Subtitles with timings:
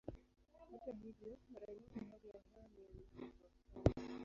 [0.71, 3.29] Hata hivyo, mara nyingi hali ya hewa ni ya maana,
[3.73, 4.19] kwa mfano.